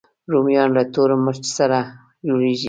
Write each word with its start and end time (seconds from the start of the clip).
رومیان 0.31 0.69
له 0.77 0.83
تور 0.93 1.09
مرچ 1.25 1.43
سره 1.57 1.79
جوړېږي 2.27 2.59